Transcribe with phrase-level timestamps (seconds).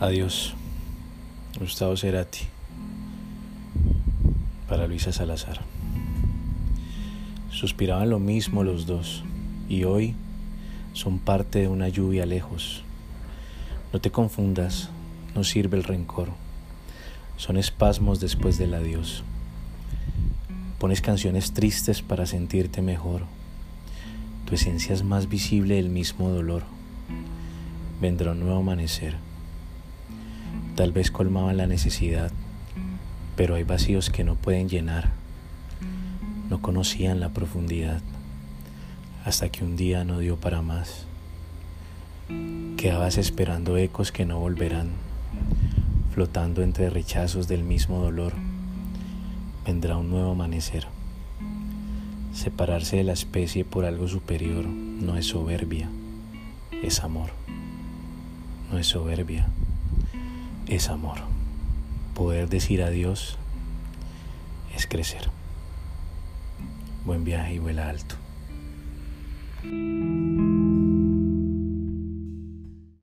[0.00, 0.54] Adiós.
[1.58, 2.46] Gustavo Cerati.
[4.66, 5.60] Para Luisa Salazar.
[7.50, 9.22] Suspiraban lo mismo los dos
[9.68, 10.14] y hoy
[10.94, 12.82] son parte de una lluvia lejos.
[13.92, 14.88] No te confundas,
[15.34, 16.30] no sirve el rencor.
[17.36, 19.22] Son espasmos después del adiós.
[20.78, 23.24] Pones canciones tristes para sentirte mejor.
[24.46, 26.62] Tu esencia es más visible del mismo dolor.
[28.00, 29.28] Vendrá un nuevo amanecer.
[30.74, 32.30] Tal vez colmaban la necesidad,
[33.36, 35.10] pero hay vacíos que no pueden llenar.
[36.48, 38.00] No conocían la profundidad
[39.24, 41.06] hasta que un día no dio para más.
[42.76, 44.90] Quedabas esperando ecos que no volverán,
[46.14, 48.32] flotando entre rechazos del mismo dolor.
[49.66, 50.86] Vendrá un nuevo amanecer.
[52.32, 55.90] Separarse de la especie por algo superior no es soberbia,
[56.82, 57.30] es amor.
[58.70, 59.48] No es soberbia,
[60.70, 61.18] es amor.
[62.14, 63.36] Poder decir adiós
[64.74, 65.28] es crecer.
[67.04, 68.14] Buen viaje y vuela alto.